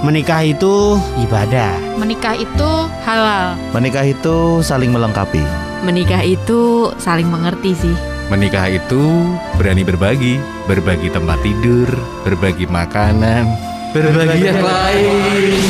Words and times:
Menikah 0.00 0.40
itu 0.40 0.96
ibadah. 1.28 1.76
Menikah 2.00 2.32
itu 2.32 2.70
halal. 3.04 3.52
Menikah 3.76 4.08
itu 4.08 4.64
saling 4.64 4.96
melengkapi. 4.96 5.44
Menikah 5.84 6.24
itu 6.24 6.88
saling 6.96 7.28
mengerti 7.28 7.76
sih. 7.76 7.96
Menikah 8.32 8.72
itu 8.72 9.28
berani 9.60 9.84
berbagi, 9.84 10.40
berbagi 10.64 11.12
tempat 11.12 11.36
tidur, 11.44 11.84
berbagi 12.24 12.64
makanan, 12.64 13.44
berbagi 13.92 14.40
yang 14.40 14.64
lain. 14.64 15.60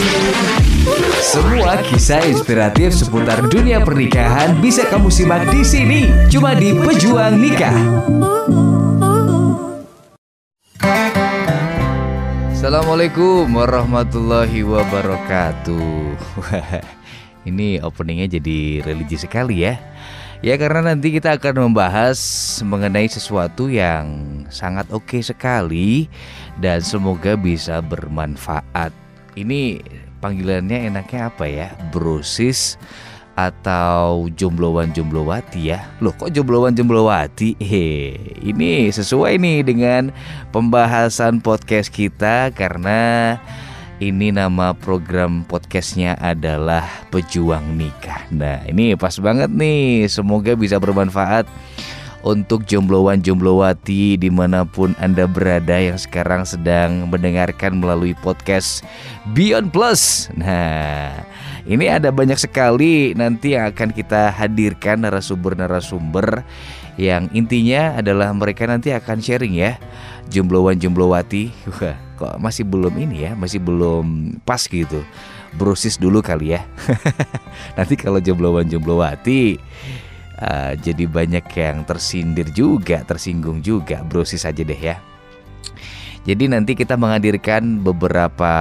Semua 1.19 1.83
kisah 1.91 2.23
inspiratif 2.23 2.95
seputar 2.95 3.43
dunia 3.51 3.83
pernikahan 3.83 4.63
bisa 4.63 4.87
kamu 4.87 5.11
simak 5.11 5.43
di 5.51 5.67
sini, 5.67 6.07
cuma 6.31 6.55
di 6.55 6.71
Pejuang 6.71 7.35
Nikah. 7.35 7.79
Assalamualaikum 12.71 13.51
warahmatullahi 13.51 14.63
wabarakatuh. 14.63 16.15
Ini 17.51 17.83
openingnya 17.83 18.39
jadi 18.39 18.87
religi 18.87 19.19
sekali 19.19 19.67
ya. 19.67 19.75
Ya 20.39 20.55
karena 20.55 20.95
nanti 20.95 21.11
kita 21.11 21.35
akan 21.35 21.67
membahas 21.67 22.15
mengenai 22.63 23.11
sesuatu 23.11 23.67
yang 23.67 24.07
sangat 24.55 24.87
oke 24.95 25.19
sekali 25.19 26.07
dan 26.63 26.79
semoga 26.79 27.35
bisa 27.35 27.83
bermanfaat. 27.83 28.95
Ini 29.35 29.83
panggilannya 30.23 30.95
enaknya 30.95 31.27
apa 31.27 31.51
ya? 31.51 31.75
Brosis 31.91 32.79
atau 33.49 34.29
jomblowan 34.37 34.93
jomblowati 34.93 35.73
ya? 35.73 35.87
Loh 36.05 36.13
kok 36.13 36.35
jomblowan 36.35 36.77
jomblowati 36.77 37.57
Hehe, 37.57 38.19
Ini 38.45 38.93
sesuai 38.93 39.41
nih 39.41 39.65
dengan 39.65 40.13
pembahasan 40.53 41.41
podcast 41.41 41.89
kita 41.89 42.53
Karena 42.53 43.37
ini 44.01 44.33
nama 44.33 44.73
program 44.73 45.45
podcastnya 45.45 46.17
adalah 46.17 46.89
Pejuang 47.13 47.77
Nikah. 47.77 48.33
Nah 48.33 48.65
ini 48.65 48.97
pas 48.97 49.13
banget 49.21 49.53
nih. 49.53 50.09
Semoga 50.09 50.57
bisa 50.57 50.81
bermanfaat 50.81 51.45
untuk 52.21 52.69
jomblowan 52.69 53.25
jomblowati 53.25 54.21
di 54.21 54.29
mana 54.29 54.69
pun 54.69 54.93
anda 55.01 55.25
berada 55.25 55.77
yang 55.81 55.97
sekarang 55.97 56.45
sedang 56.45 57.09
mendengarkan 57.09 57.81
melalui 57.81 58.13
podcast 58.19 58.85
Beyond 59.33 59.73
Plus. 59.73 60.29
Nah, 60.37 61.25
ini 61.65 61.89
ada 61.89 62.13
banyak 62.13 62.37
sekali 62.37 63.17
nanti 63.17 63.57
yang 63.57 63.73
akan 63.73 63.97
kita 63.97 64.33
hadirkan 64.33 65.05
narasumber-narasumber 65.05 66.45
yang 67.01 67.33
intinya 67.33 67.97
adalah 67.97 68.29
mereka 68.37 68.69
nanti 68.69 68.93
akan 68.93 69.25
sharing 69.25 69.57
ya 69.57 69.81
jomblowan 70.29 70.79
jomblowati. 70.79 71.51
Wah, 71.81 71.97
kok 72.21 72.37
masih 72.39 72.69
belum 72.69 72.95
ini 73.01 73.27
ya, 73.29 73.33
masih 73.35 73.59
belum 73.59 74.39
pas 74.47 74.63
gitu. 74.69 75.03
Brosis 75.51 75.99
dulu 75.99 76.23
kali 76.23 76.55
ya. 76.55 76.63
nanti 77.77 77.99
kalau 77.99 78.23
jomblowan 78.23 78.71
jomblowati 78.71 79.59
uh, 80.43 80.73
jadi 80.77 81.05
banyak 81.07 81.47
yang 81.57 81.85
tersindir 81.85 82.49
juga, 82.53 83.05
tersinggung 83.05 83.61
juga. 83.61 84.03
Brosis 84.05 84.49
aja 84.49 84.61
deh 84.61 84.77
ya. 84.77 84.97
Jadi 86.29 86.53
nanti 86.53 86.77
kita 86.77 87.01
menghadirkan 87.01 87.81
beberapa 87.81 88.53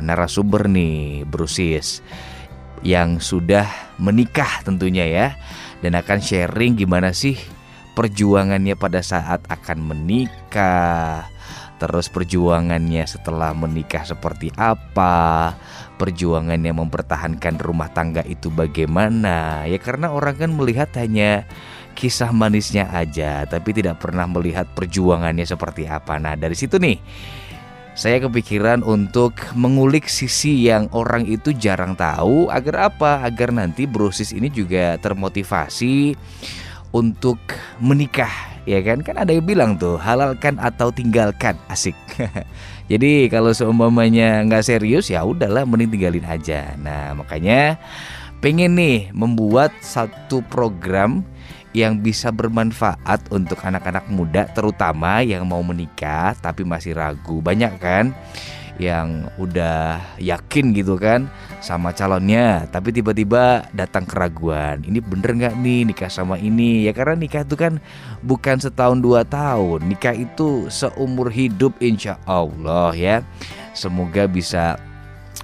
narasumber 0.00 0.72
nih, 0.72 1.28
Brosis 1.28 2.00
yang 2.86 3.18
sudah 3.18 3.66
menikah 3.98 4.62
tentunya 4.62 5.04
ya 5.04 5.26
dan 5.82 5.98
akan 5.98 6.22
sharing 6.22 6.78
gimana 6.78 7.10
sih 7.10 7.34
perjuangannya 7.98 8.78
pada 8.78 9.02
saat 9.02 9.42
akan 9.50 9.90
menikah 9.90 11.26
terus 11.78 12.10
perjuangannya 12.10 13.06
setelah 13.06 13.54
menikah 13.54 14.02
seperti 14.02 14.50
apa, 14.58 15.54
perjuangannya 15.96 16.74
mempertahankan 16.74 17.56
rumah 17.62 17.88
tangga 17.94 18.26
itu 18.26 18.50
bagaimana. 18.50 19.64
Ya 19.64 19.78
karena 19.78 20.10
orang 20.10 20.36
kan 20.36 20.50
melihat 20.52 20.90
hanya 20.98 21.46
kisah 21.94 22.30
manisnya 22.30 22.90
aja, 22.90 23.46
tapi 23.46 23.74
tidak 23.74 23.98
pernah 23.98 24.26
melihat 24.26 24.66
perjuangannya 24.74 25.46
seperti 25.46 25.86
apa. 25.90 26.18
Nah, 26.18 26.38
dari 26.38 26.54
situ 26.54 26.78
nih 26.78 26.98
saya 27.98 28.22
kepikiran 28.22 28.86
untuk 28.86 29.34
mengulik 29.58 30.06
sisi 30.06 30.70
yang 30.70 30.86
orang 30.94 31.26
itu 31.26 31.50
jarang 31.50 31.98
tahu 31.98 32.46
agar 32.46 32.94
apa? 32.94 33.26
Agar 33.26 33.50
nanti 33.50 33.90
brosis 33.90 34.30
ini 34.30 34.46
juga 34.46 34.94
termotivasi 35.02 36.14
untuk 36.94 37.38
menikah 37.82 38.57
ya 38.68 38.84
kan? 38.84 39.00
Kan 39.00 39.16
ada 39.16 39.32
yang 39.32 39.48
bilang 39.48 39.80
tuh 39.80 39.96
halalkan 39.96 40.60
atau 40.60 40.92
tinggalkan 40.92 41.56
asik. 41.72 41.96
Jadi 42.92 43.32
kalau 43.32 43.56
seumpamanya 43.56 44.44
nggak 44.44 44.64
serius 44.68 45.08
ya 45.08 45.24
udahlah 45.24 45.64
mending 45.64 45.96
tinggalin 45.96 46.28
aja. 46.28 46.76
Nah 46.76 47.16
makanya 47.16 47.80
pengen 48.44 48.76
nih 48.76 49.08
membuat 49.16 49.72
satu 49.80 50.44
program 50.52 51.24
yang 51.76 52.00
bisa 52.00 52.32
bermanfaat 52.32 53.28
untuk 53.28 53.60
anak-anak 53.60 54.08
muda 54.08 54.48
terutama 54.52 55.20
yang 55.20 55.44
mau 55.48 55.60
menikah 55.64 56.36
tapi 56.40 56.64
masih 56.64 56.96
ragu. 56.96 57.40
Banyak 57.40 57.72
kan 57.80 58.12
yang 58.78 59.26
udah 59.36 59.98
yakin 60.22 60.70
gitu 60.70 60.94
kan 60.96 61.26
sama 61.58 61.90
calonnya 61.90 62.64
tapi 62.70 62.94
tiba-tiba 62.94 63.66
datang 63.74 64.06
keraguan. 64.06 64.80
Ini 64.86 65.02
bener 65.02 65.34
nggak 65.34 65.54
nih 65.58 65.80
nikah 65.92 66.10
sama 66.10 66.38
ini? 66.38 66.86
Ya 66.86 66.94
karena 66.94 67.18
nikah 67.18 67.42
itu 67.42 67.58
kan 67.58 67.82
bukan 68.22 68.62
setahun 68.62 69.02
dua 69.02 69.26
tahun. 69.26 69.84
Nikah 69.84 70.14
itu 70.14 70.70
seumur 70.70 71.28
hidup 71.28 71.74
insya 71.82 72.16
Allah 72.24 72.94
ya. 72.94 73.16
Semoga 73.74 74.26
bisa 74.30 74.78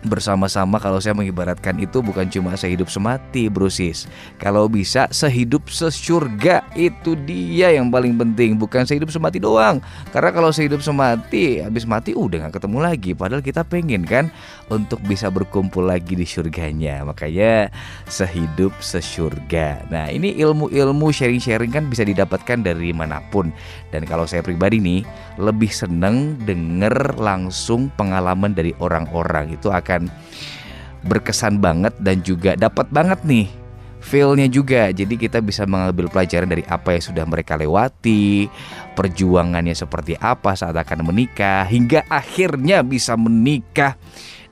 bersama-sama 0.04 0.76
kalau 0.81 1.00
saya 1.00 1.16
mengibaratkan 1.16 1.76
itu 1.81 2.04
bukan 2.04 2.28
cuma 2.28 2.56
sehidup 2.56 2.92
semati 2.92 3.48
brosis 3.48 4.04
kalau 4.37 4.66
bisa 4.66 5.06
sehidup 5.09 5.70
sesurga 5.70 6.66
itu 6.75 7.15
dia 7.22 7.70
yang 7.70 7.88
paling 7.88 8.19
penting 8.19 8.59
bukan 8.59 8.82
sehidup 8.82 9.14
semati 9.14 9.38
doang. 9.38 9.78
Karena 10.10 10.34
kalau 10.34 10.50
sehidup 10.50 10.82
semati 10.82 11.62
habis 11.62 11.87
mati 11.87 12.10
udah 12.10 12.44
nggak 12.44 12.59
ketemu 12.59 12.78
lagi. 12.82 13.10
Padahal 13.14 13.43
kita 13.44 13.62
pengen 13.62 14.03
kan 14.03 14.34
untuk 14.69 14.98
bisa 15.06 15.31
berkumpul 15.31 15.87
lagi 15.87 16.19
di 16.19 16.26
surganya. 16.26 17.06
Makanya 17.06 17.70
sehidup 18.10 18.75
sesurga. 18.82 19.87
Nah 19.88 20.10
ini 20.10 20.34
ilmu-ilmu 20.34 21.14
sharing-sharing 21.14 21.70
kan 21.70 21.87
bisa 21.87 22.03
didapatkan 22.03 22.66
dari 22.66 22.91
mana 22.91 23.22
pun. 23.31 23.54
Dan 23.94 24.03
kalau 24.03 24.26
saya 24.26 24.43
pribadi 24.43 24.82
nih 24.82 25.06
lebih 25.38 25.70
seneng 25.70 26.34
denger 26.43 27.22
langsung 27.22 27.87
pengalaman 27.94 28.50
dari 28.50 28.75
orang-orang. 28.82 29.54
Itu 29.54 29.70
akan 29.70 29.94
akan 29.94 30.10
berkesan 31.06 31.62
banget 31.62 31.94
dan 32.03 32.19
juga 32.27 32.59
dapat 32.59 32.91
banget 32.91 33.22
nih 33.22 33.47
feelnya 34.05 34.50
juga. 34.50 34.93
Jadi 34.93 35.16
kita 35.16 35.41
bisa 35.41 35.65
mengambil 35.65 36.12
pelajaran 36.12 36.50
dari 36.50 36.66
apa 36.69 36.93
yang 36.99 37.05
sudah 37.05 37.25
mereka 37.25 37.56
lewati 37.56 38.50
perjuangannya 38.93 39.72
seperti 39.72 40.19
apa 40.21 40.53
saat 40.59 40.77
akan 40.77 41.09
menikah 41.09 41.65
hingga 41.65 42.05
akhirnya 42.10 42.84
bisa 42.84 43.16
menikah 43.16 43.97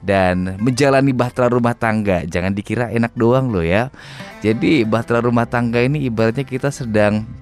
dan 0.03 0.59
menjalani 0.59 1.13
bahtera 1.13 1.53
rumah 1.53 1.77
tangga. 1.77 2.25
Jangan 2.25 2.57
dikira 2.57 2.91
enak 2.91 3.13
doang 3.15 3.53
loh 3.53 3.63
ya. 3.63 3.93
Jadi 4.41 4.83
bahtera 4.89 5.23
rumah 5.23 5.47
tangga 5.47 5.79
ini 5.85 6.03
ibaratnya 6.09 6.43
kita 6.43 6.73
sedang 6.73 7.42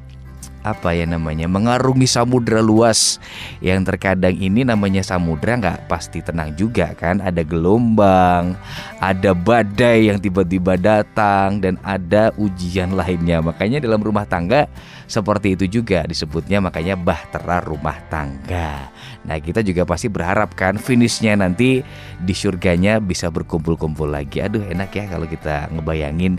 apa 0.60 0.93
ya 0.93 1.09
namanya 1.09 1.48
mengarungi 1.48 2.04
samudra 2.04 2.60
luas. 2.60 3.22
Yang 3.65 3.94
terkadang 3.94 4.37
ini 4.37 4.65
namanya 4.65 5.00
samudra 5.00 5.56
nggak 5.56 5.88
pasti 5.88 6.21
tenang 6.21 6.53
juga 6.56 6.93
kan? 6.97 7.21
Ada 7.21 7.44
gelombang 7.44 8.56
ada 9.00 9.32
badai 9.32 10.12
yang 10.12 10.20
tiba-tiba 10.20 10.76
datang 10.76 11.59
dan 11.59 11.81
ada 11.81 12.31
ujian 12.37 12.93
lainnya. 12.93 13.41
Makanya 13.41 13.81
dalam 13.81 14.00
rumah 14.04 14.28
tangga 14.28 14.69
seperti 15.10 15.59
itu 15.59 15.81
juga 15.81 16.06
disebutnya 16.06 16.62
makanya 16.62 16.94
bahtera 16.94 17.65
rumah 17.65 17.99
tangga. 18.12 18.93
Nah 19.26 19.37
kita 19.41 19.65
juga 19.65 19.82
pasti 19.88 20.06
berharap 20.06 20.54
kan 20.54 20.76
finishnya 20.78 21.34
nanti 21.34 21.82
di 22.20 22.34
surganya 22.37 23.02
bisa 23.02 23.32
berkumpul-kumpul 23.32 24.06
lagi. 24.06 24.44
Aduh 24.44 24.62
enak 24.69 24.93
ya 24.94 25.05
kalau 25.11 25.26
kita 25.26 25.67
ngebayangin 25.73 26.38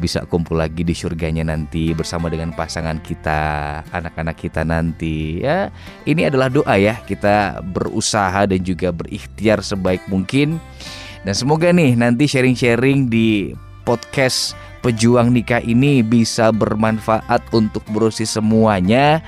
bisa 0.00 0.24
kumpul 0.24 0.56
lagi 0.56 0.80
di 0.80 0.96
surganya 0.96 1.44
nanti 1.44 1.92
bersama 1.92 2.32
dengan 2.32 2.56
pasangan 2.56 2.96
kita, 3.04 3.40
anak-anak 3.92 4.40
kita 4.40 4.64
nanti. 4.64 5.44
Ya, 5.44 5.68
ini 6.08 6.24
adalah 6.24 6.48
doa 6.48 6.74
ya. 6.80 6.96
Kita 7.04 7.60
berusaha 7.60 8.48
dan 8.48 8.64
juga 8.64 8.88
berikhtiar 8.90 9.60
sebaik 9.60 10.08
mungkin. 10.08 10.56
Dan 11.20 11.36
semoga 11.36 11.68
nih 11.68 12.00
nanti 12.00 12.24
sharing-sharing 12.24 13.12
di 13.12 13.52
podcast 13.84 14.56
Pejuang 14.80 15.36
Nikah 15.36 15.60
ini 15.60 16.00
bisa 16.00 16.48
bermanfaat 16.48 17.52
untuk 17.52 17.84
berusia 17.92 18.24
semuanya 18.24 19.20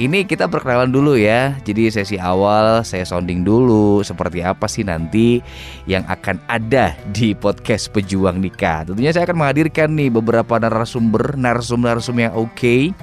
ini 0.00 0.24
kita 0.24 0.48
perkenalan 0.48 0.88
dulu 0.88 1.20
ya. 1.20 1.52
Jadi 1.68 1.92
sesi 1.92 2.16
awal 2.16 2.80
saya 2.80 3.04
sounding 3.04 3.44
dulu 3.44 4.00
seperti 4.00 4.40
apa 4.40 4.64
sih 4.64 4.88
nanti 4.88 5.44
yang 5.84 6.06
akan 6.08 6.40
ada 6.48 6.96
di 7.12 7.36
podcast 7.36 7.92
Pejuang 7.92 8.40
Nikah. 8.40 8.88
Tentunya 8.88 9.12
saya 9.12 9.28
akan 9.28 9.44
menghadirkan 9.44 9.92
nih 9.92 10.08
beberapa 10.08 10.56
narasumber, 10.56 11.36
narasum-narasum 11.36 12.16
yang 12.16 12.32
oke 12.32 12.56
okay, 12.56 12.96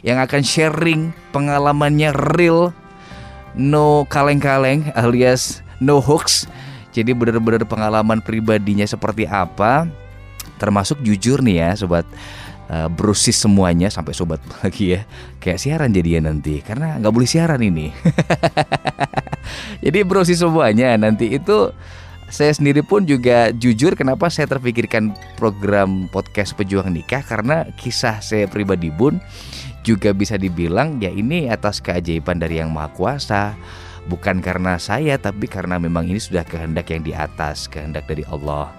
yang 0.00 0.16
akan 0.16 0.40
sharing 0.40 1.12
pengalamannya 1.36 2.14
real 2.32 2.72
no 3.52 4.06
kaleng-kaleng 4.08 4.88
alias 4.94 5.60
no 5.82 5.98
hoax 5.98 6.46
Jadi 6.90 7.14
benar-benar 7.14 7.62
pengalaman 7.70 8.18
pribadinya 8.18 8.82
seperti 8.82 9.22
apa 9.22 9.86
Termasuk 10.58 10.98
jujur 11.06 11.38
nih 11.38 11.62
ya 11.62 11.70
sobat 11.78 12.02
uh, 12.70 12.88
Brusis 12.88 13.36
semuanya 13.36 13.90
sampai 13.90 14.14
sobat 14.14 14.38
lagi 14.62 14.94
ya. 14.96 15.02
Kayak 15.42 15.58
siaran 15.58 15.90
jadinya 15.90 16.30
nanti 16.30 16.62
Karena 16.62 16.96
nggak 17.02 17.12
boleh 17.12 17.28
siaran 17.28 17.60
ini. 17.60 17.90
Jadi 19.84 19.98
brusis 20.06 20.38
semuanya. 20.38 20.94
Nanti 20.94 21.34
itu 21.34 21.74
saya 22.30 22.54
sendiri 22.54 22.86
pun 22.86 23.02
juga 23.02 23.50
jujur 23.50 23.98
kenapa 23.98 24.30
saya 24.30 24.46
terpikirkan 24.46 25.10
program 25.34 26.06
podcast 26.14 26.54
pejuang 26.54 26.94
nikah 26.94 27.26
karena 27.26 27.66
kisah 27.74 28.22
saya 28.22 28.46
pribadi 28.46 28.86
pun 28.86 29.18
juga 29.82 30.14
bisa 30.14 30.38
dibilang 30.38 31.02
ya 31.02 31.10
ini 31.10 31.50
atas 31.50 31.82
keajaiban 31.82 32.38
dari 32.38 32.62
yang 32.62 32.70
maha 32.70 32.94
kuasa. 32.94 33.58
Bukan 34.06 34.40
karena 34.40 34.78
saya 34.80 35.18
tapi 35.20 35.50
karena 35.50 35.76
memang 35.76 36.08
ini 36.08 36.22
sudah 36.22 36.46
kehendak 36.46 36.88
yang 36.94 37.02
di 37.02 37.12
atas 37.12 37.66
kehendak 37.66 38.06
dari 38.06 38.22
Allah. 38.30 38.70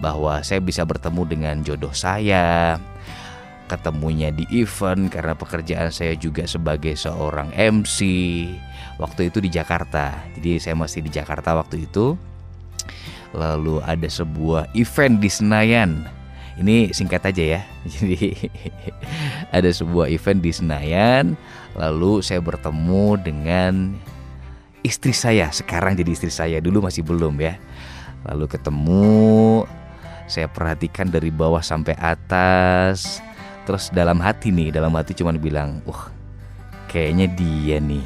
Bahwa 0.00 0.40
saya 0.40 0.64
bisa 0.64 0.80
bertemu 0.82 1.22
dengan 1.28 1.56
jodoh 1.60 1.92
saya 1.92 2.80
ketemunya 3.70 4.34
di 4.34 4.42
event 4.50 5.06
karena 5.06 5.38
pekerjaan 5.38 5.94
saya 5.94 6.18
juga 6.18 6.42
sebagai 6.50 6.98
seorang 6.98 7.54
MC 7.54 8.02
waktu 8.98 9.30
itu 9.30 9.38
di 9.38 9.54
Jakarta 9.54 10.26
jadi 10.34 10.58
saya 10.58 10.74
masih 10.74 11.06
di 11.06 11.10
Jakarta 11.14 11.54
waktu 11.54 11.86
itu 11.86 12.18
lalu 13.34 13.78
ada 13.86 14.08
sebuah 14.10 14.70
event 14.74 15.22
di 15.22 15.30
Senayan. 15.30 16.06
Ini 16.60 16.92
singkat 16.92 17.24
aja 17.24 17.58
ya. 17.58 17.60
Jadi 17.96 18.36
ada 19.48 19.70
sebuah 19.70 20.12
event 20.12 20.44
di 20.44 20.52
Senayan, 20.52 21.32
lalu 21.72 22.20
saya 22.20 22.42
bertemu 22.44 23.16
dengan 23.16 23.96
istri 24.84 25.16
saya. 25.16 25.48
Sekarang 25.56 25.96
jadi 25.96 26.12
istri 26.12 26.28
saya, 26.28 26.60
dulu 26.60 26.84
masih 26.84 27.00
belum 27.00 27.40
ya. 27.40 27.56
Lalu 28.28 28.44
ketemu, 28.44 29.64
saya 30.28 30.52
perhatikan 30.52 31.08
dari 31.08 31.32
bawah 31.32 31.64
sampai 31.64 31.96
atas. 31.96 33.24
Terus 33.68 33.92
dalam 33.92 34.18
hati 34.18 34.50
nih, 34.50 34.72
dalam 34.72 34.92
hati 34.96 35.12
cuman 35.14 35.36
bilang, 35.36 35.84
"Wah, 35.84 36.08
kayaknya 36.88 37.26
dia 37.32 37.76
nih 37.78 38.04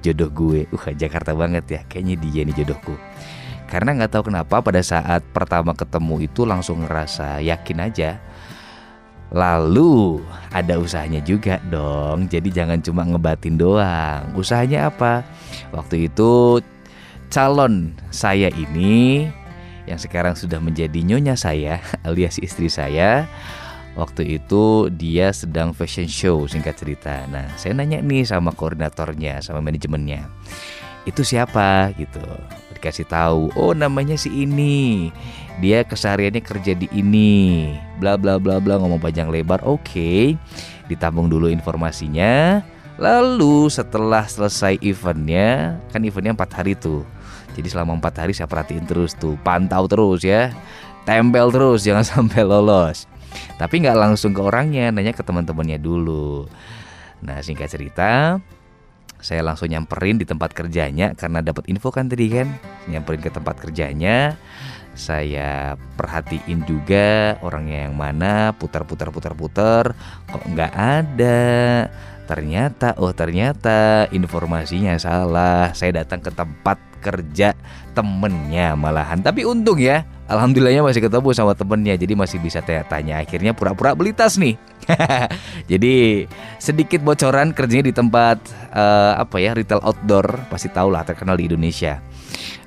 jodoh 0.00 0.30
gue." 0.32 0.66
Uh, 0.72 0.94
Jakarta 0.96 1.36
banget 1.36 1.64
ya. 1.68 1.80
Kayaknya 1.86 2.16
dia 2.20 2.40
nih 2.44 2.54
jodohku. 2.64 2.94
Karena 3.68 3.96
nggak 3.96 4.12
tahu 4.12 4.30
kenapa 4.30 4.60
pada 4.60 4.80
saat 4.84 5.24
pertama 5.34 5.74
ketemu 5.74 6.28
itu 6.28 6.46
langsung 6.46 6.84
ngerasa 6.84 7.40
yakin 7.42 7.78
aja. 7.80 8.10
Lalu 9.34 10.22
ada 10.54 10.78
usahanya 10.78 11.18
juga 11.24 11.58
dong. 11.66 12.30
Jadi 12.30 12.54
jangan 12.54 12.78
cuma 12.78 13.02
ngebatin 13.02 13.58
doang. 13.58 14.30
Usahanya 14.38 14.94
apa? 14.94 15.26
Waktu 15.74 16.06
itu 16.06 16.62
calon 17.34 17.98
saya 18.14 18.46
ini 18.54 19.26
yang 19.90 19.98
sekarang 19.98 20.38
sudah 20.38 20.62
menjadi 20.62 20.96
nyonya 21.02 21.34
saya 21.36 21.82
alias 22.06 22.40
istri 22.40 22.70
saya 22.70 23.28
Waktu 23.94 24.42
itu 24.42 24.90
dia 24.90 25.30
sedang 25.30 25.70
fashion 25.70 26.10
show 26.10 26.50
singkat 26.50 26.74
cerita. 26.74 27.30
Nah 27.30 27.46
saya 27.54 27.78
nanya 27.78 28.02
nih 28.02 28.26
sama 28.26 28.50
koordinatornya 28.50 29.38
sama 29.38 29.62
manajemennya 29.62 30.26
Itu 31.06 31.22
siapa? 31.22 31.94
Gitu. 31.94 32.22
Dikasih 32.74 33.06
tahu 33.06 33.54
oh 33.54 33.70
namanya 33.70 34.18
si 34.18 34.34
ini. 34.34 35.14
Dia 35.62 35.86
kesehariannya 35.86 36.42
kerja 36.42 36.74
di 36.74 36.90
ini. 36.90 37.70
Bla 38.02 38.18
bla 38.18 38.42
bla 38.42 38.58
bla 38.58 38.82
ngomong 38.82 38.98
panjang 38.98 39.30
lebar. 39.30 39.62
Oke 39.62 39.86
okay. 39.86 40.22
ditambung 40.90 41.30
dulu 41.30 41.46
informasinya. 41.46 42.66
Lalu 42.98 43.70
setelah 43.70 44.26
selesai 44.26 44.82
eventnya 44.82 45.78
kan 45.94 46.02
eventnya 46.02 46.34
empat 46.34 46.50
hari 46.50 46.74
tuh. 46.74 47.06
Jadi 47.54 47.70
selama 47.70 47.94
empat 47.94 48.26
hari 48.26 48.34
saya 48.34 48.50
perhatiin 48.50 48.90
terus 48.90 49.14
tuh. 49.14 49.38
Pantau 49.46 49.86
terus 49.86 50.26
ya. 50.26 50.50
Tempel 51.06 51.54
terus 51.54 51.82
jangan 51.86 52.02
sampai 52.02 52.42
lolos 52.42 53.13
tapi 53.56 53.84
nggak 53.84 53.98
langsung 53.98 54.32
ke 54.32 54.40
orangnya 54.40 54.90
nanya 54.90 55.12
ke 55.14 55.22
teman-temannya 55.24 55.78
dulu. 55.80 56.48
Nah 57.24 57.40
singkat 57.40 57.72
cerita 57.72 58.38
saya 59.24 59.40
langsung 59.40 59.72
nyamperin 59.72 60.20
di 60.20 60.28
tempat 60.28 60.52
kerjanya 60.52 61.16
karena 61.16 61.40
dapat 61.40 61.64
info 61.72 61.88
kan 61.88 62.12
tadi 62.12 62.28
kan? 62.28 62.48
Nyamperin 62.92 63.24
ke 63.24 63.32
tempat 63.32 63.56
kerjanya 63.56 64.36
saya 64.94 65.74
perhatiin 65.98 66.62
juga 66.70 67.34
orangnya 67.42 67.90
yang 67.90 67.98
mana 67.98 68.54
putar-putar 68.54 69.10
putar-putar 69.10 69.98
kok 70.30 70.44
nggak 70.46 70.72
ada? 70.72 71.42
Ternyata 72.24 72.96
oh 73.02 73.12
ternyata 73.12 74.08
informasinya 74.14 74.96
salah. 74.96 75.74
Saya 75.74 76.06
datang 76.06 76.22
ke 76.22 76.30
tempat 76.30 76.78
kerja 77.04 77.52
temennya 77.92 78.72
malahan. 78.72 79.20
Tapi 79.20 79.44
untung 79.44 79.76
ya 79.76 80.08
Alhamdulillahnya 80.24 80.80
masih 80.80 81.04
ketemu 81.04 81.36
sama 81.36 81.52
temennya 81.52 82.00
jadi 82.00 82.16
masih 82.16 82.40
bisa 82.40 82.64
tanya-tanya. 82.64 83.20
Akhirnya 83.20 83.52
pura-pura 83.52 83.92
beli 83.92 84.16
tas 84.16 84.40
nih. 84.40 84.56
Jadi 85.72 86.24
sedikit 86.60 87.00
bocoran 87.04 87.52
kerjanya 87.52 87.88
di 87.88 87.94
tempat 87.96 88.40
uh, 88.72 89.20
apa 89.20 89.36
ya 89.40 89.56
retail 89.56 89.80
outdoor 89.84 90.48
pasti 90.48 90.68
tahu 90.72 90.92
lah 90.92 91.04
terkenal 91.04 91.36
di 91.36 91.48
Indonesia. 91.48 92.00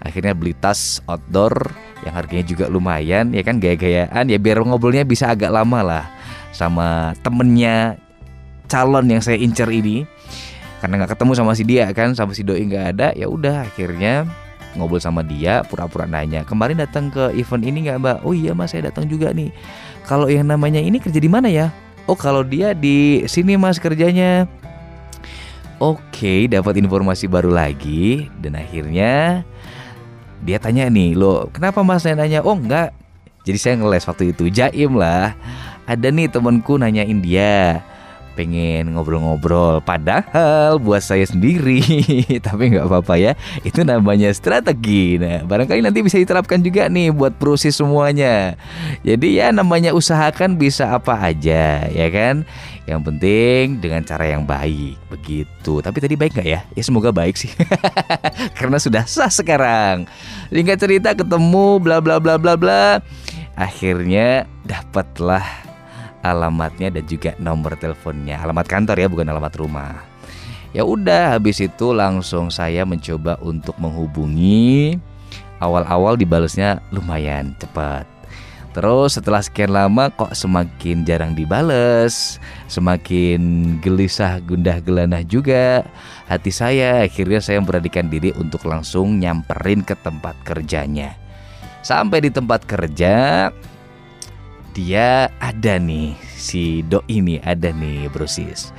Akhirnya 0.05 0.37
beli 0.37 0.53
tas 0.53 1.01
outdoor 1.09 1.73
yang 2.05 2.13
harganya 2.13 2.45
juga 2.45 2.65
lumayan 2.69 3.33
ya 3.33 3.41
kan 3.41 3.57
gaya-gayaan. 3.57 4.29
Ya 4.29 4.37
biar 4.37 4.61
ngobrolnya 4.61 5.01
bisa 5.01 5.33
agak 5.33 5.49
lama 5.49 5.81
lah 5.81 6.05
sama 6.53 7.17
temennya 7.25 7.97
calon 8.69 9.09
yang 9.09 9.21
saya 9.23 9.41
incer 9.41 9.69
ini 9.73 10.05
karena 10.87 11.03
nggak 11.03 11.19
ketemu 11.19 11.31
sama 11.35 11.51
si 11.51 11.63
dia 11.67 11.91
kan 11.91 12.15
sama 12.15 12.31
si 12.31 12.47
doi 12.47 12.63
nggak 12.63 12.85
ada 12.95 13.11
ya 13.11 13.27
udah 13.27 13.67
akhirnya 13.67 14.23
ngobrol 14.79 15.03
sama 15.03 15.19
dia 15.19 15.59
pura-pura 15.67 16.07
nanya 16.07 16.47
kemarin 16.47 16.79
datang 16.79 17.11
ke 17.11 17.35
event 17.35 17.59
ini 17.67 17.91
nggak 17.91 17.99
mbak? 17.99 18.17
Oh 18.23 18.31
iya 18.31 18.55
mas 18.55 18.71
saya 18.71 18.87
datang 18.87 19.03
juga 19.03 19.35
nih. 19.35 19.51
Kalau 20.07 20.31
yang 20.31 20.47
namanya 20.47 20.79
ini 20.79 21.03
kerja 21.03 21.19
di 21.19 21.27
mana 21.27 21.51
ya? 21.51 21.75
Oh 22.07 22.15
kalau 22.15 22.39
dia 22.39 22.71
di 22.71 23.19
sini 23.27 23.59
mas 23.59 23.83
kerjanya. 23.83 24.47
Oke 25.83 26.47
dapat 26.47 26.79
informasi 26.79 27.27
baru 27.27 27.51
lagi. 27.51 28.31
Dan 28.39 28.55
akhirnya 28.55 29.43
dia 30.39 30.55
tanya 30.55 30.87
nih 30.87 31.19
lo 31.19 31.51
kenapa 31.51 31.83
mas 31.83 32.07
saya 32.07 32.15
nanya? 32.15 32.47
Oh 32.47 32.55
enggak 32.55 32.95
jadi 33.43 33.59
saya 33.59 33.75
ngeles 33.75 34.07
waktu 34.07 34.31
itu 34.31 34.47
jaim 34.47 34.95
lah. 34.95 35.35
Ada 35.83 36.15
nih 36.15 36.31
temanku 36.31 36.79
nanyain 36.79 37.19
dia 37.19 37.83
pengen 38.37 38.93
ngobrol-ngobrol. 38.93 39.81
Padahal 39.81 40.77
buat 40.77 41.01
saya 41.01 41.25
sendiri 41.25 41.81
tapi 42.45 42.77
nggak 42.77 42.85
apa-apa 42.85 43.17
ya. 43.17 43.33
Itu 43.65 43.81
namanya 43.81 44.29
strategi. 44.37 45.17
Nah 45.17 45.41
barangkali 45.41 45.81
nanti 45.81 46.05
bisa 46.05 46.21
diterapkan 46.21 46.61
juga 46.61 46.85
nih 46.85 47.09
buat 47.09 47.33
proses 47.41 47.73
semuanya. 47.73 48.53
Jadi 49.01 49.41
ya 49.41 49.49
namanya 49.49 49.97
usahakan 49.97 50.61
bisa 50.61 50.93
apa 50.93 51.17
aja 51.17 51.89
ya 51.89 52.07
kan? 52.13 52.45
Yang 52.85 53.01
penting 53.11 53.63
dengan 53.81 54.05
cara 54.05 54.29
yang 54.29 54.45
baik 54.45 54.95
begitu. 55.09 55.81
Tapi 55.81 55.97
tadi 55.97 56.13
baik 56.13 56.37
nggak 56.37 56.47
ya? 56.47 56.61
Ya 56.77 56.83
semoga 56.85 57.09
baik 57.09 57.35
sih. 57.35 57.49
Karena 58.57 58.77
sudah 58.77 59.03
sah 59.09 59.33
sekarang. 59.33 60.05
Singkat 60.53 60.77
cerita 60.77 61.09
ketemu 61.17 61.81
bla 61.81 61.97
bla 61.99 62.21
bla 62.21 62.37
bla 62.37 62.53
bla. 62.53 63.01
Akhirnya 63.57 64.45
dapatlah 64.63 65.43
alamatnya 66.21 66.93
dan 66.93 67.03
juga 67.05 67.33
nomor 67.37 67.77
teleponnya. 67.77 68.41
Alamat 68.41 68.65
kantor 68.65 68.97
ya, 68.97 69.07
bukan 69.09 69.27
alamat 69.29 69.53
rumah. 69.57 69.93
Ya 70.75 70.83
udah, 70.83 71.37
habis 71.37 71.63
itu 71.63 71.95
langsung 71.95 72.53
saya 72.53 72.85
mencoba 72.85 73.39
untuk 73.41 73.73
menghubungi. 73.81 74.99
Awal-awal 75.57 76.21
dibalesnya 76.21 76.83
lumayan 76.93 77.57
cepat. 77.57 78.05
Terus 78.77 79.17
setelah 79.17 79.41
sekian 79.41 79.73
lama 79.73 80.13
kok 80.13 80.37
semakin 80.37 81.01
jarang 81.01 81.33
dibales, 81.33 82.37
semakin 82.69 83.73
gelisah 83.81 84.37
gundah 84.45 84.77
gelanah 84.85 85.25
juga 85.25 85.81
hati 86.29 86.53
saya. 86.53 87.01
Akhirnya 87.01 87.41
saya 87.41 87.57
memberanikan 87.57 88.05
diri 88.05 88.29
untuk 88.37 88.69
langsung 88.69 89.17
nyamperin 89.17 89.81
ke 89.81 89.97
tempat 89.97 90.37
kerjanya. 90.45 91.17
Sampai 91.81 92.21
di 92.21 92.29
tempat 92.29 92.69
kerja, 92.69 93.49
dia 94.77 95.33
ada 95.41 95.81
nih 95.81 96.13
si 96.37 96.85
do 96.85 97.01
ini 97.09 97.41
ada 97.41 97.73
nih 97.73 98.05
brosis 98.13 98.69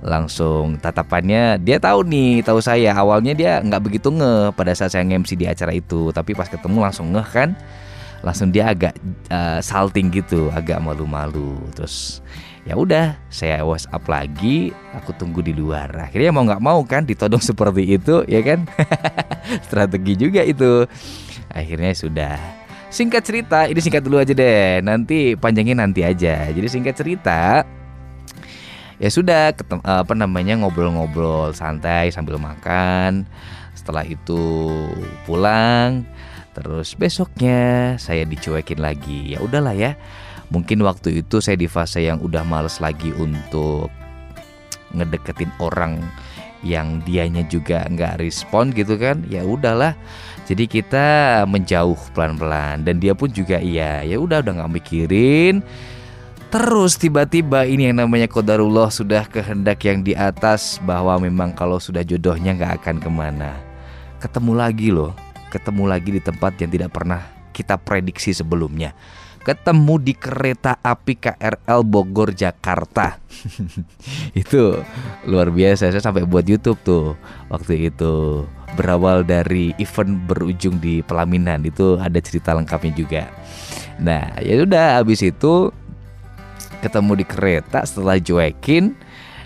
langsung 0.00 0.80
tatapannya 0.80 1.60
dia 1.60 1.76
tahu 1.76 2.04
nih 2.08 2.40
tahu 2.40 2.60
saya. 2.60 2.96
Awalnya 2.96 3.32
dia 3.36 3.52
nggak 3.60 3.82
begitu 3.84 4.08
nge 4.08 4.56
pada 4.56 4.72
saat 4.72 4.96
saya 4.96 5.04
nge-MC 5.04 5.36
di 5.36 5.46
acara 5.48 5.72
itu. 5.76 6.08
Tapi 6.12 6.32
pas 6.32 6.48
ketemu 6.48 6.78
langsung 6.80 7.12
ngeh 7.12 7.28
kan? 7.28 7.52
Langsung 8.20 8.52
dia 8.52 8.68
agak 8.72 8.96
uh, 9.32 9.60
salting 9.64 10.12
gitu 10.12 10.48
agak 10.52 10.80
malu-malu. 10.80 11.56
Terus 11.76 12.24
ya 12.68 12.76
udah 12.76 13.16
saya 13.32 13.64
WhatsApp 13.64 14.04
lagi 14.08 14.72
aku 14.96 15.12
tunggu 15.16 15.44
di 15.44 15.52
luar. 15.52 15.92
Akhirnya 16.08 16.32
mau 16.32 16.44
nggak 16.44 16.64
mau 16.64 16.80
kan 16.84 17.04
ditodong 17.04 17.44
seperti 17.52 17.96
itu 18.00 18.24
ya 18.24 18.40
kan? 18.40 18.64
Strategi 19.68 20.16
juga 20.16 20.40
itu. 20.44 20.88
Akhirnya 21.50 21.92
sudah 21.92 22.59
Singkat 22.90 23.22
cerita, 23.22 23.58
ini 23.70 23.78
singkat 23.78 24.02
dulu 24.02 24.18
aja 24.18 24.34
deh. 24.34 24.82
Nanti 24.82 25.38
panjangin 25.38 25.78
nanti 25.78 26.02
aja. 26.02 26.50
Jadi 26.50 26.66
singkat 26.66 26.98
cerita, 26.98 27.62
ya 28.98 29.08
sudah 29.08 29.54
ketem, 29.54 29.78
apa 29.86 30.12
namanya 30.18 30.58
ngobrol-ngobrol 30.58 31.54
santai 31.54 32.10
sambil 32.10 32.36
makan. 32.36 33.30
Setelah 33.78 34.02
itu 34.02 34.66
pulang, 35.24 36.04
Terus 36.50 36.98
besoknya 36.98 37.94
saya 37.96 38.26
dicuekin 38.26 38.82
lagi. 38.82 39.34
Ya 39.34 39.38
udahlah 39.42 39.74
ya. 39.74 39.94
Mungkin 40.50 40.82
waktu 40.82 41.22
itu 41.22 41.38
saya 41.38 41.54
di 41.54 41.70
fase 41.70 42.02
yang 42.02 42.18
udah 42.18 42.42
males 42.42 42.82
lagi 42.82 43.14
untuk 43.14 43.86
ngedeketin 44.90 45.54
orang 45.62 46.02
yang 46.66 46.98
dianya 47.06 47.46
juga 47.46 47.86
nggak 47.86 48.18
respon 48.18 48.74
gitu 48.74 48.98
kan. 48.98 49.22
Ya 49.30 49.46
udahlah. 49.46 49.94
Jadi 50.50 50.66
kita 50.66 51.06
menjauh 51.46 51.94
pelan-pelan 52.10 52.82
dan 52.82 52.98
dia 52.98 53.14
pun 53.14 53.30
juga 53.30 53.62
iya. 53.62 54.02
Ya 54.02 54.18
udah 54.18 54.42
udah 54.42 54.58
nggak 54.58 54.82
mikirin. 54.82 55.62
Terus 56.50 56.98
tiba-tiba 56.98 57.62
ini 57.62 57.86
yang 57.86 58.02
namanya 58.02 58.26
kodarullah 58.26 58.90
sudah 58.90 59.30
kehendak 59.30 59.86
yang 59.86 60.02
di 60.02 60.18
atas 60.18 60.82
bahwa 60.82 61.22
memang 61.22 61.54
kalau 61.54 61.78
sudah 61.78 62.02
jodohnya 62.02 62.58
nggak 62.58 62.82
akan 62.82 62.96
ke 62.98 63.06
mana. 63.06 63.54
Ketemu 64.18 64.52
lagi 64.58 64.90
loh, 64.90 65.14
ketemu 65.54 65.86
lagi 65.86 66.10
di 66.18 66.18
tempat 66.18 66.58
yang 66.58 66.74
tidak 66.74 66.90
pernah 66.90 67.22
kita 67.54 67.78
prediksi 67.78 68.34
sebelumnya. 68.34 68.90
Ketemu 69.46 70.02
di 70.02 70.18
kereta 70.18 70.82
api 70.82 71.14
KRL 71.14 71.80
Bogor 71.86 72.34
Jakarta. 72.34 73.22
itu 74.42 74.82
luar 75.30 75.54
biasa. 75.54 75.94
Saya 75.94 76.02
sampai 76.02 76.26
buat 76.26 76.42
YouTube 76.42 76.82
tuh 76.82 77.14
waktu 77.46 77.94
itu. 77.94 78.44
Berawal 78.78 79.26
dari 79.26 79.74
event 79.82 80.14
berujung 80.30 80.78
di 80.78 81.02
pelaminan. 81.02 81.66
Itu 81.66 81.98
ada 81.98 82.18
cerita 82.22 82.54
lengkapnya 82.54 82.92
juga. 82.94 83.24
Nah, 84.00 84.38
ya 84.40 84.62
udah 84.64 85.02
habis 85.02 85.20
itu 85.20 85.74
ketemu 86.80 87.20
di 87.20 87.24
kereta 87.28 87.84
setelah 87.84 88.16
cuekin 88.16 88.96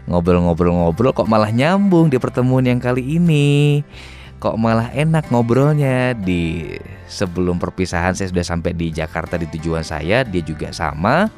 ngobrol-ngobrol-ngobrol 0.04 1.16
kok 1.16 1.26
malah 1.26 1.50
nyambung 1.50 2.12
di 2.12 2.20
pertemuan 2.20 2.64
yang 2.68 2.80
kali 2.80 3.18
ini. 3.18 3.80
Kok 4.38 4.60
malah 4.60 4.92
enak 4.92 5.32
ngobrolnya. 5.32 6.12
Di 6.12 6.76
sebelum 7.08 7.56
perpisahan 7.56 8.12
saya 8.12 8.28
sudah 8.28 8.44
sampai 8.44 8.76
di 8.76 8.92
Jakarta 8.92 9.40
di 9.40 9.48
tujuan 9.48 9.80
saya 9.80 10.20
dia 10.22 10.42
juga 10.44 10.68
sama. 10.70 11.32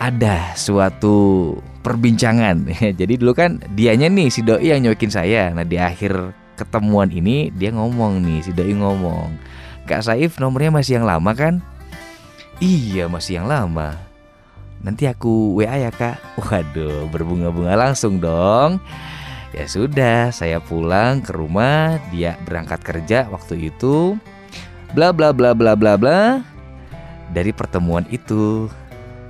Ada 0.00 0.56
suatu 0.56 1.52
perbincangan. 1.80 2.68
Jadi 3.00 3.14
dulu 3.20 3.32
kan 3.32 3.60
dianya 3.74 4.08
nih 4.08 4.28
si 4.28 4.40
doi 4.44 4.72
yang 4.72 4.84
nyokin 4.84 5.12
saya. 5.12 5.52
Nah 5.52 5.64
di 5.64 5.76
akhir 5.80 6.32
ketemuan 6.56 7.08
ini 7.08 7.48
dia 7.56 7.72
ngomong 7.72 8.20
nih 8.20 8.44
si 8.44 8.52
doi 8.52 8.76
ngomong 8.76 9.32
Kak 9.88 10.04
Saif 10.06 10.38
nomornya 10.38 10.70
masih 10.70 11.00
yang 11.00 11.06
lama 11.08 11.32
kan? 11.34 11.58
Iya 12.62 13.08
masih 13.08 13.42
yang 13.42 13.48
lama. 13.48 13.96
Nanti 14.80 15.08
aku 15.08 15.58
WA 15.60 15.76
ya 15.76 15.92
kak. 15.92 16.20
Waduh 16.38 17.08
berbunga-bunga 17.10 17.74
langsung 17.74 18.22
dong. 18.22 18.78
Ya 19.50 19.66
sudah 19.66 20.30
saya 20.30 20.62
pulang 20.62 21.26
ke 21.26 21.34
rumah 21.34 21.98
Dia 22.14 22.38
berangkat 22.46 22.86
kerja 22.86 23.26
waktu 23.34 23.72
itu. 23.74 24.14
Bla 24.94 25.10
bla 25.10 25.34
bla 25.34 25.58
bla 25.58 25.74
bla 25.74 25.98
bla. 25.98 26.44
Dari 27.34 27.50
pertemuan 27.50 28.06
itu 28.14 28.70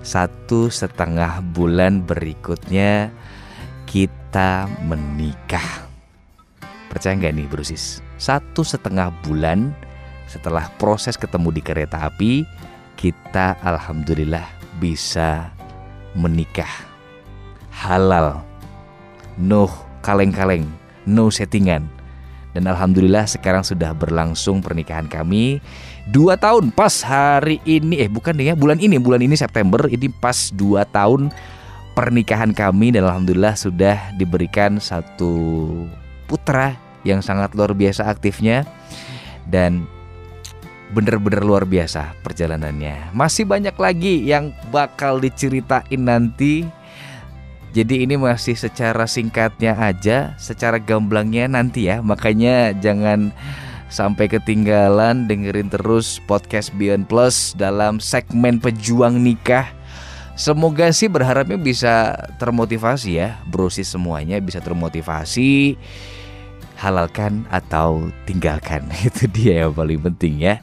Satu 0.00 0.72
setengah 0.72 1.44
bulan 1.52 2.02
berikutnya 2.04 3.12
Kita 3.84 4.70
menikah. 4.84 5.86
Percaya 6.88 7.14
nggak 7.14 7.34
nih 7.36 7.48
brusis 7.50 8.00
Satu 8.16 8.64
setengah 8.64 9.12
bulan 9.24 9.72
setelah 10.30 10.70
proses 10.78 11.18
ketemu 11.18 11.50
di 11.50 11.58
kereta 11.58 12.06
api 12.06 12.46
kita 13.00 13.56
alhamdulillah 13.64 14.44
bisa 14.76 15.50
menikah. 16.12 16.68
Halal. 17.72 18.44
No 19.40 19.66
kaleng-kaleng 20.04 20.68
no 21.08 21.32
settingan. 21.32 21.88
Dan 22.52 22.68
alhamdulillah 22.68 23.24
sekarang 23.24 23.64
sudah 23.64 23.96
berlangsung 23.96 24.60
pernikahan 24.60 25.08
kami 25.08 25.64
dua 26.08 26.40
tahun 26.40 26.72
pas 26.72 27.04
hari 27.04 27.60
ini 27.68 28.00
eh 28.00 28.08
bukan 28.08 28.38
ya 28.40 28.56
bulan 28.56 28.80
ini 28.80 28.96
bulan 28.96 29.20
ini 29.20 29.36
September 29.36 29.84
ini 29.90 30.08
pas 30.08 30.48
dua 30.54 30.88
tahun 30.88 31.28
pernikahan 31.92 32.56
kami 32.56 32.96
dan 32.96 33.04
alhamdulillah 33.04 33.58
sudah 33.58 34.14
diberikan 34.16 34.80
satu 34.80 35.68
putra 36.24 36.78
yang 37.04 37.20
sangat 37.20 37.52
luar 37.52 37.76
biasa 37.76 38.08
aktifnya 38.08 38.64
dan 39.48 39.84
bener-bener 40.90 41.42
luar 41.42 41.64
biasa 41.64 42.18
perjalanannya. 42.22 43.14
Masih 43.14 43.46
banyak 43.46 43.74
lagi 43.78 44.26
yang 44.26 44.50
bakal 44.74 45.22
diceritain 45.22 46.02
nanti. 46.02 46.66
Jadi 47.70 48.02
ini 48.02 48.18
masih 48.18 48.58
secara 48.58 49.06
singkatnya 49.06 49.78
aja, 49.78 50.34
secara 50.42 50.82
gamblangnya 50.82 51.46
nanti 51.46 51.86
ya. 51.86 52.02
Makanya 52.02 52.74
jangan 52.74 53.30
sampai 53.90 54.30
ketinggalan 54.30 55.26
dengerin 55.26 55.68
terus 55.68 56.22
podcast 56.24 56.70
Beyond 56.78 57.10
Plus 57.10 57.52
dalam 57.58 57.98
segmen 57.98 58.62
pejuang 58.62 59.18
nikah. 59.18 59.66
Semoga 60.38 60.88
sih 60.94 61.10
berharapnya 61.10 61.60
bisa 61.60 62.16
termotivasi 62.40 63.20
ya, 63.20 63.36
brosis 63.50 63.92
semuanya 63.92 64.40
bisa 64.40 64.62
termotivasi. 64.62 65.76
Halalkan 66.80 67.44
atau 67.52 68.08
tinggalkan 68.24 68.88
itu 69.12 69.28
dia 69.28 69.68
yang 69.68 69.76
paling 69.76 70.00
penting 70.00 70.40
ya. 70.40 70.56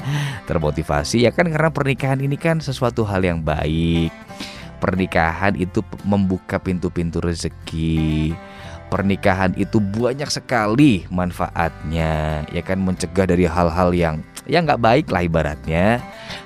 Termotivasi 0.49 1.29
ya 1.29 1.29
kan 1.29 1.45
karena 1.45 1.69
pernikahan 1.69 2.17
ini 2.25 2.33
kan 2.39 2.57
sesuatu 2.57 3.05
hal 3.05 3.21
yang 3.21 3.45
baik. 3.45 4.09
Pernikahan 4.81 5.53
itu 5.53 5.85
membuka 6.01 6.57
pintu-pintu 6.57 7.21
rezeki 7.21 8.33
pernikahan 8.87 9.53
itu 9.59 9.79
banyak 9.79 10.27
sekali 10.31 11.05
manfaatnya. 11.11 12.43
Ya 12.51 12.61
kan 12.63 12.81
mencegah 12.81 13.27
dari 13.27 13.45
hal-hal 13.47 13.91
yang 13.93 14.23
ya 14.47 14.63
nggak 14.63 14.79
baik 14.79 15.05
lah 15.11 15.27
ibaratnya. 15.27 15.99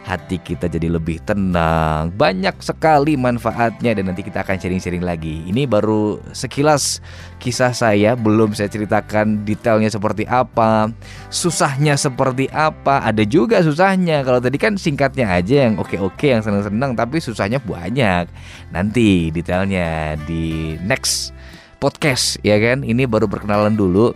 Hati 0.05 0.41
kita 0.41 0.65
jadi 0.65 0.89
lebih 0.89 1.21
tenang. 1.25 2.09
Banyak 2.13 2.61
sekali 2.61 3.17
manfaatnya 3.17 3.93
dan 3.97 4.09
nanti 4.09 4.25
kita 4.25 4.41
akan 4.41 4.57
sharing-sharing 4.57 5.05
lagi. 5.05 5.45
Ini 5.45 5.69
baru 5.69 6.21
sekilas 6.33 6.99
kisah 7.37 7.73
saya 7.73 8.17
belum 8.17 8.53
saya 8.53 8.69
ceritakan 8.69 9.45
detailnya 9.45 9.89
seperti 9.89 10.25
apa 10.29 10.89
susahnya 11.29 11.97
seperti 11.97 12.49
apa. 12.51 13.05
Ada 13.05 13.25
juga 13.25 13.61
susahnya. 13.61 14.25
Kalau 14.25 14.41
tadi 14.41 14.57
kan 14.57 14.75
singkatnya 14.75 15.29
aja 15.29 15.69
yang 15.69 15.77
oke-oke 15.77 16.25
yang 16.25 16.41
senang-senang 16.41 16.97
tapi 16.97 17.21
susahnya 17.21 17.61
banyak. 17.61 18.25
Nanti 18.73 19.29
detailnya 19.29 20.17
di 20.25 20.75
next 20.81 21.33
podcast 21.81 22.37
ya 22.45 22.61
kan? 22.61 22.85
Ini 22.85 23.09
baru 23.09 23.25
perkenalan 23.25 23.73
dulu. 23.73 24.13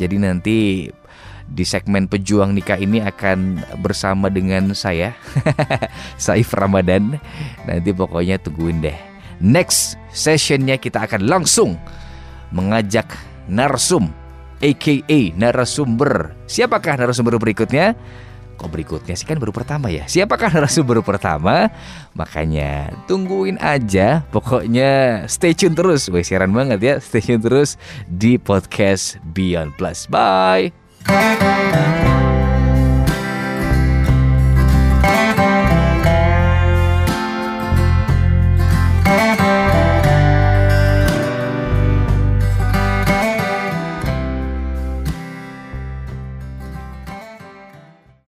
Jadi 0.00 0.16
nanti 0.16 0.88
di 1.48 1.64
segmen 1.64 2.08
pejuang 2.08 2.56
nikah 2.56 2.80
ini 2.80 3.04
akan 3.04 3.60
bersama 3.84 4.32
dengan 4.32 4.72
saya 4.72 5.12
Saif 6.16 6.56
Ramadan. 6.56 7.20
Nanti 7.68 7.92
pokoknya 7.92 8.40
tungguin 8.40 8.80
deh. 8.80 8.96
Next 9.44 10.00
sessionnya 10.10 10.80
kita 10.80 11.04
akan 11.04 11.28
langsung 11.28 11.76
mengajak 12.50 13.12
narsum 13.46 14.08
aka 14.58 15.20
narasumber. 15.38 16.34
Siapakah 16.50 16.98
narasumber 16.98 17.38
berikutnya 17.38 17.94
Kok 18.58 18.68
berikutnya 18.68 19.14
sih? 19.14 19.22
Kan 19.22 19.38
baru 19.38 19.54
pertama 19.54 19.86
ya? 19.86 20.04
Siapakah 20.10 20.50
narasumber 20.50 20.98
pertama? 21.06 21.70
Makanya 22.18 22.90
tungguin 23.06 23.54
aja. 23.62 24.26
Pokoknya 24.34 25.24
stay 25.30 25.54
tune 25.54 25.78
terus. 25.78 26.10
Wih 26.10 26.26
siaran 26.26 26.50
banget 26.50 26.80
ya. 26.82 26.94
Stay 26.98 27.22
tune 27.22 27.38
terus 27.38 27.78
di 28.10 28.34
podcast 28.34 29.22
Beyond 29.22 29.78
Plus. 29.78 30.10
Bye 30.10 30.74